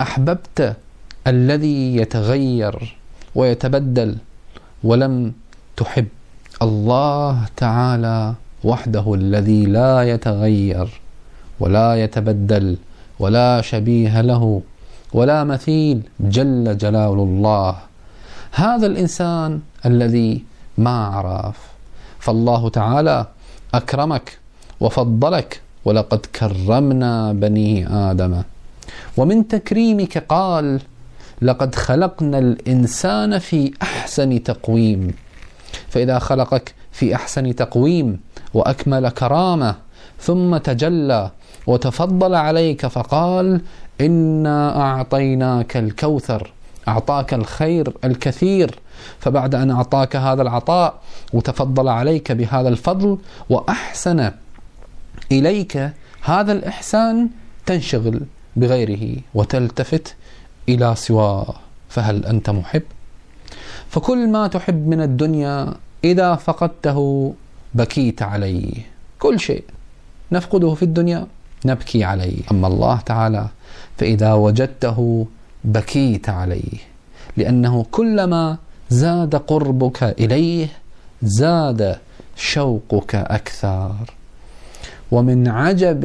أحببت 0.00 0.76
الذي 1.26 1.96
يتغير 1.96 2.96
ويتبدل 3.34 4.16
ولم 4.84 5.32
تحب؟ 5.76 6.08
الله 6.62 7.44
تعالى 7.56 8.34
وحده 8.64 9.14
الذي 9.14 9.66
لا 9.66 10.02
يتغير 10.02 10.88
ولا 11.60 12.04
يتبدل 12.04 12.76
ولا 13.18 13.60
شبيه 13.60 14.20
له 14.20 14.62
ولا 15.12 15.44
مثيل 15.44 16.02
جل 16.20 16.78
جلال 16.78 17.18
الله. 17.18 17.76
هذا 18.52 18.86
الإنسان 18.86 19.60
الذي 19.86 20.44
ما 20.78 21.06
عرف. 21.06 21.73
فالله 22.24 22.68
تعالى 22.68 23.26
أكرمك 23.74 24.38
وفضلك 24.80 25.60
ولقد 25.84 26.26
كرمنا 26.26 27.32
بني 27.32 27.88
آدم. 27.88 28.42
ومن 29.16 29.48
تكريمك 29.48 30.18
قال 30.18 30.80
لقد 31.42 31.74
خلقنا 31.74 32.38
الإنسان 32.38 33.38
في 33.38 33.72
أحسن 33.82 34.42
تقويم. 34.42 35.14
فإذا 35.88 36.18
خلقك 36.18 36.74
في 36.92 37.14
أحسن 37.14 37.54
تقويم 37.56 38.20
وأكمل 38.54 39.08
كرامة 39.08 39.74
ثم 40.20 40.56
تجلى 40.56 41.30
وتفضل 41.66 42.34
عليك 42.34 42.86
فقال 42.86 43.60
إنا 44.00 44.80
أعطيناك 44.80 45.76
الكوثر. 45.76 46.52
أعطاك 46.88 47.34
الخير 47.34 47.92
الكثير 48.04 48.74
فبعد 49.20 49.54
أن 49.54 49.70
أعطاك 49.70 50.16
هذا 50.16 50.42
العطاء 50.42 51.00
وتفضل 51.32 51.88
عليك 51.88 52.32
بهذا 52.32 52.68
الفضل 52.68 53.18
وأحسن 53.50 54.30
إليك 55.32 55.90
هذا 56.22 56.52
الإحسان 56.52 57.28
تنشغل 57.66 58.20
بغيره 58.56 59.16
وتلتفت 59.34 60.14
إلى 60.68 60.94
سواه. 60.96 61.54
فهل 61.88 62.26
أنت 62.26 62.50
محب؟ 62.50 62.82
فكل 63.88 64.28
ما 64.28 64.46
تحب 64.46 64.88
من 64.88 65.00
الدنيا 65.00 65.74
إذا 66.04 66.34
فقدته 66.34 67.34
بكيت 67.74 68.22
عليه. 68.22 68.72
كل 69.18 69.40
شيء 69.40 69.64
نفقده 70.32 70.74
في 70.74 70.82
الدنيا 70.82 71.26
نبكي 71.66 72.04
عليه. 72.04 72.38
أما 72.50 72.66
الله 72.66 73.00
تعالى 73.00 73.48
فإذا 73.98 74.32
وجدته 74.32 75.26
بكيت 75.64 76.28
عليه 76.28 76.78
لأنه 77.36 77.86
كلما 77.90 78.56
زاد 78.90 79.34
قربك 79.36 80.02
إليه 80.02 80.68
زاد 81.22 81.96
شوقك 82.36 83.14
أكثر. 83.14 83.94
ومن 85.10 85.48
عجب 85.48 86.04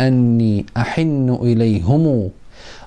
أني 0.00 0.66
أحن 0.76 1.38
إليهم 1.42 2.30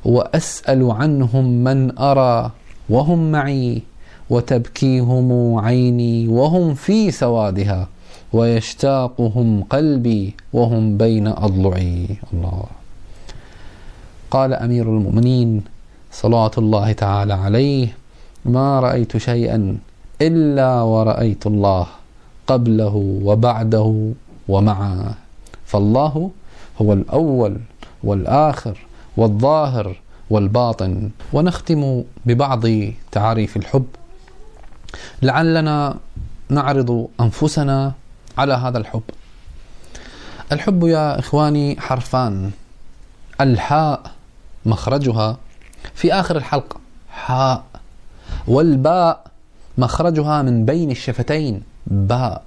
وأسأل 0.05 0.91
عنهم 0.91 1.63
من 1.63 1.97
أرى 1.97 2.51
وهم 2.89 3.31
معي 3.31 3.81
وتبكيهم 4.29 5.55
عيني 5.55 6.27
وهم 6.27 6.73
في 6.73 7.12
سوادها 7.12 7.88
ويشتاقهم 8.33 9.63
قلبي 9.63 10.33
وهم 10.53 10.97
بين 10.97 11.27
أضلعي. 11.27 12.07
الله. 12.33 12.63
قال 14.31 14.53
أمير 14.53 14.86
المؤمنين 14.86 15.62
صلوات 16.13 16.58
الله 16.58 16.91
تعالى 16.91 17.34
عليه. 17.34 17.97
ما 18.45 18.80
رأيت 18.80 19.17
شيئا 19.17 19.78
إلا 20.21 20.82
ورأيت 20.82 21.47
الله 21.47 21.88
قبله 22.47 22.95
وبعده 23.23 24.12
ومعه. 24.47 25.13
فالله 25.65 26.32
هو 26.82 26.93
الأول 26.93 27.58
والآخر 28.04 28.78
والظاهر 29.17 29.95
والباطن. 30.30 31.10
ونختم 31.34 32.04
ببعض 32.26 32.63
تعاريف 33.12 33.58
الحب. 33.58 33.86
لعلنا 35.21 35.95
نعرض 36.49 37.08
أنفسنا 37.21 37.93
على 38.38 38.54
هذا 38.54 38.78
الحب. 38.78 39.04
الحب 40.52 40.84
يا 40.84 41.19
إخواني 41.19 41.82
حرفان. 41.82 42.52
الحاء 43.41 44.02
مخرجها 44.65 45.38
في 45.93 46.13
آخر 46.13 46.38
الحلقة. 46.38 46.80
حاء. 47.10 47.63
والباء 48.48 49.24
مخرجها 49.78 50.41
من 50.41 50.65
بين 50.65 50.91
الشفتين. 50.91 51.63
باء. 51.88 52.43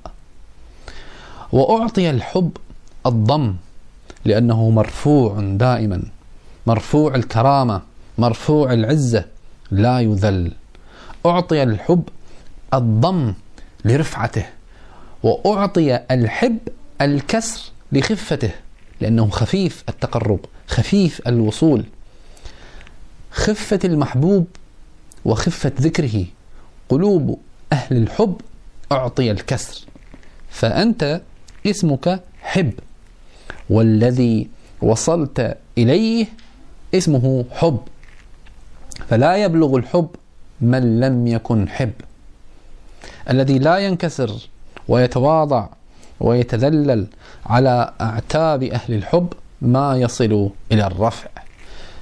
وأعطي 1.53 2.11
الحب 2.11 2.57
الضم 3.07 3.55
لأنه 4.25 4.71
مرفوع 4.71 5.41
دائما. 5.41 6.03
مرفوع 6.67 7.15
الكرامة 7.15 7.81
مرفوع 8.19 8.73
العزة 8.73 9.25
لا 9.71 10.01
يذل. 10.01 10.53
أعطي 11.27 11.63
الحب 11.63 12.03
الضم 12.75 13.35
لرفعته. 13.85 14.45
وأعطي 15.23 15.97
الحب 16.11 16.59
الكسر 17.01 17.71
لخفته. 17.93 18.51
لأنه 19.01 19.31
خفيف 19.31 19.85
التقرب 19.89 20.41
خفيف 20.69 21.29
الوصول. 21.29 21.85
خفة 23.37 23.79
المحبوب 23.85 24.47
وخفة 25.25 25.73
ذكره. 25.81 26.25
قلوب 26.89 27.39
أهل 27.73 27.97
الحب 27.97 28.41
أعطي 28.93 29.31
الكسر. 29.31 29.85
فأنت 30.51 31.21
اسمك 31.67 32.23
حب. 32.43 32.73
والذي 33.71 34.49
وصلت 34.83 35.57
إليه 35.79 36.27
اسمه 36.95 37.45
حب. 37.51 37.81
فلا 39.09 39.37
يبلغ 39.37 39.77
الحب 39.77 40.09
من 40.61 41.01
لم 41.01 41.27
يكن 41.27 41.69
حب. 41.69 41.93
الذي 43.31 43.59
لا 43.59 43.79
ينكسر 43.79 44.49
ويتواضع 44.89 45.69
ويتذلل 46.21 47.07
على 47.47 47.93
أعتاب 48.01 48.63
أهل 48.63 48.95
الحب 48.95 49.33
ما 49.63 49.97
يصل 49.97 50.51
إلى 50.73 50.87
الرفع. 50.87 51.29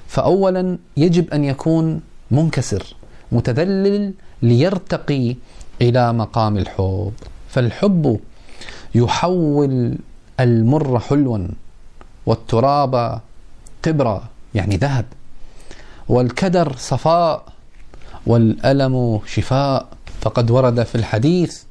فأولا 0.07 0.77
يجب 0.97 1.33
أن 1.33 1.43
يكون 1.43 2.01
منكسر 2.31 2.95
متذلل 3.31 4.13
ليرتقي 4.41 5.35
إلى 5.81 6.13
مقام 6.13 6.57
الحب. 6.57 7.11
فالحب 7.49 8.19
يحول 8.95 9.97
المر 10.39 10.99
حلوا 10.99 11.47
والتراب 12.25 13.21
تبرا 13.81 14.23
يعني 14.55 14.77
ذهب. 14.77 15.05
والكدر 16.09 16.75
صفاء 16.77 17.45
والألم 18.25 19.19
شفاء. 19.25 19.87
فقد 20.21 20.51
ورد 20.51 20.83
في 20.83 20.95
الحديث 20.95 21.63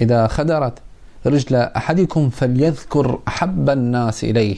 إذا 0.00 0.26
خدرت 0.26 0.78
رجل 1.26 1.56
أحدكم 1.56 2.30
فليذكر 2.30 3.20
أحب 3.28 3.70
الناس 3.70 4.24
إليه. 4.24 4.56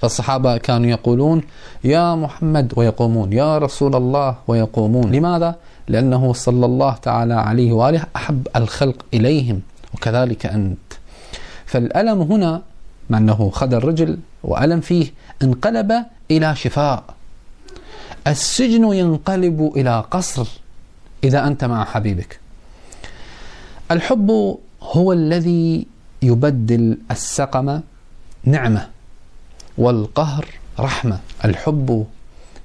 فالصحابة 0.00 0.56
كانوا 0.56 0.90
يقولون 0.90 1.42
يا 1.84 2.14
محمد 2.14 2.72
ويقومون 2.76 3.32
يا 3.32 3.58
رسول 3.58 3.96
الله 3.96 4.36
ويقومون. 4.48 5.12
لماذا؟ 5.12 5.54
لأنه 5.88 6.32
صلى 6.32 6.66
الله 6.66 6.94
تعالى 6.94 7.34
عليه 7.34 7.72
وآله 7.72 8.04
أحب 8.16 8.48
الخلق 8.56 9.04
إليهم 9.14 9.60
وكذلك 9.94 10.46
أنت. 10.46 10.78
فالألم 11.66 12.22
هنا 12.22 12.62
مع 13.10 13.18
أنه 13.18 13.50
خدر 13.50 13.84
رجل 13.84 14.18
وألم 14.42 14.80
فيه 14.80 15.12
انقلب 15.42 15.92
إلى 16.30 16.56
شفاء. 16.56 17.04
السجن 18.26 18.84
ينقلب 18.92 19.72
إلى 19.76 20.04
قصر 20.10 20.46
إذا 21.24 21.46
أنت 21.46 21.64
مع 21.64 21.84
حبيبك. 21.84 22.40
الحب 23.90 24.58
هو 24.82 25.12
الذي 25.12 25.86
يبدل 26.22 26.98
السقم 27.10 27.80
نعمة. 28.44 28.95
والقهر 29.78 30.46
رحمة. 30.80 31.18
الحب 31.44 32.06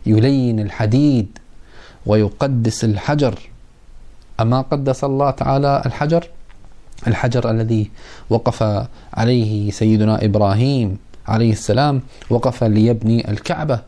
يلين 0.05 0.59
الحديد 0.59 1.37
ويقدس 2.05 2.83
الحجر. 2.83 3.39
أما 4.39 4.61
قدس 4.61 5.03
الله 5.03 5.31
تعالى 5.31 5.81
الحجر؟ 5.85 6.27
الحجر 7.07 7.49
الذي 7.49 7.91
وقف 8.29 8.87
عليه 9.13 9.71
سيدنا 9.71 10.25
إبراهيم 10.25 10.97
عليه 11.27 11.51
السلام 11.51 12.01
وقف 12.29 12.63
ليبني 12.63 13.31
الكعبة. 13.31 13.79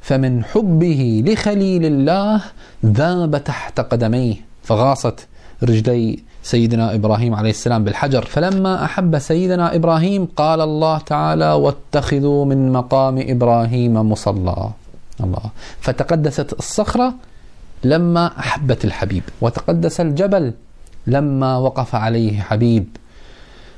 فمن 0.00 0.44
حبه 0.44 1.22
لخليل 1.26 1.84
الله 1.86 2.42
ذاب 2.86 3.44
تحت 3.44 3.80
قدميه. 3.80 4.34
فغاصت 4.62 5.26
رجلي 5.62 6.18
سيدنا 6.42 6.94
إبراهيم 6.94 7.34
عليه 7.34 7.50
السلام 7.50 7.84
بالحجر. 7.84 8.24
فلما 8.24 8.84
أحب 8.84 9.18
سيدنا 9.18 9.74
إبراهيم 9.74 10.28
قال 10.36 10.60
الله 10.60 10.98
تعالى 10.98 11.52
واتخذوا 11.52 12.44
من 12.44 12.72
مقام 12.72 13.16
إبراهيم 13.18 13.94
مصلى. 13.94 14.70
الله. 15.20 15.46
فتقدست 15.80 16.52
الصخرة 16.52 17.14
لما 17.84 18.38
أحبت 18.38 18.84
الحبيب. 18.84 19.22
وتقدس 19.40 20.00
الجبل 20.00 20.52
لما 21.06 21.56
وقف 21.56 21.94
عليه 21.94 22.40
حبيب. 22.40 22.86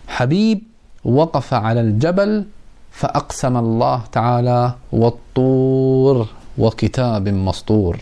حبيب 0.08 0.62
وقف 1.04 1.54
على 1.54 1.80
الجبل 1.80 2.44
فأقسم 2.90 3.56
الله 3.56 4.00
تعالى 4.12 4.74
والطور 4.92 6.26
وكتاب 6.58 7.28
مسطور. 7.28 7.98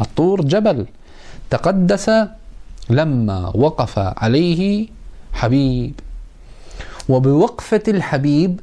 الطور 0.00 0.40
جبل. 0.40 0.86
تقدس 1.50 2.10
لما 2.90 3.52
وقف 3.54 3.98
عليه 3.98 4.88
حبيب. 5.32 5.92
وبوقفة 7.08 7.82
الحبيب 7.88 8.60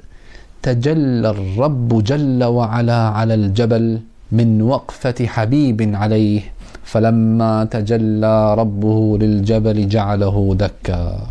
تجلى 0.61 1.29
الرب 1.29 2.03
جل 2.03 2.43
وعلا 2.43 3.01
على 3.17 3.33
الجبل 3.33 3.99
من 4.31 4.61
وقفة 4.61 5.25
حبيب 5.27 5.95
عليه 5.95 6.41
فلما 6.83 7.65
تجلى 7.65 8.55
ربه 8.55 9.17
للجبل 9.17 9.87
جعله 9.87 10.55
دكا. 10.59 11.27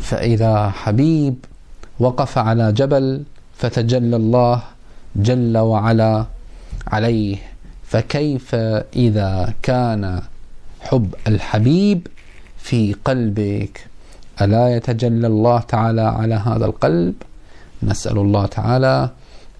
فإذا 0.00 0.70
حبيب 0.70 1.34
وقف 2.00 2.38
على 2.38 2.72
جبل 2.72 3.22
فتجلى 3.58 4.16
الله 4.16 4.62
جل 5.16 5.58
وعلا 5.58 6.24
عليه 6.86 7.36
فكيف 7.84 8.54
إذا 8.96 9.54
كان 9.62 10.22
حب 10.80 11.14
الحبيب 11.26 12.06
في 12.58 12.92
قلبك. 13.04 13.86
ألا 14.42 14.76
يتجلى 14.76 15.26
الله 15.26 15.58
تعالى 15.60 16.00
على 16.00 16.34
هذا 16.34 16.66
القلب؟ 16.66 17.14
نسأل 17.82 18.18
الله 18.18 18.46
تعالى 18.46 19.10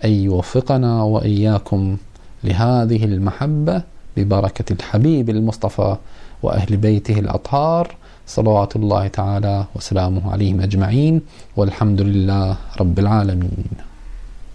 أن 0.05 0.11
يوفقنا 0.11 1.03
وإياكم 1.03 1.97
لهذه 2.45 3.05
المحبة 3.05 3.83
ببركة 4.17 4.73
الحبيب 4.73 5.31
المصطفى 5.31 5.97
وأهل 6.43 6.77
بيته 6.77 7.19
الأطهار. 7.19 7.95
صلوات 8.27 8.77
الله 8.77 9.09
تعالى 9.09 9.65
وسلامه 9.75 10.33
عليهم 10.33 10.61
أجمعين. 10.61 11.21
والحمد 11.57 12.01
لله 12.01 12.57
رب 12.81 12.99
العالمين. 12.99 13.69